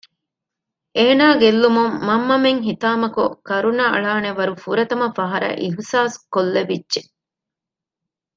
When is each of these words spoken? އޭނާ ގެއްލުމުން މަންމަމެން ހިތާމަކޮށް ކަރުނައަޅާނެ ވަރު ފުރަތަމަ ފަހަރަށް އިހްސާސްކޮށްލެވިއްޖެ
އޭނާ 0.97 1.25
ގެއްލުމުން 1.41 1.93
މަންމަމެން 2.07 2.61
ހިތާމަކޮށް 2.67 3.35
ކަރުނައަޅާނެ 3.47 4.29
ވަރު 4.37 4.53
ފުރަތަމަ 4.63 5.07
ފަހަރަށް 5.17 5.59
އިހްސާސްކޮށްލެވިއްޖެ 5.63 7.01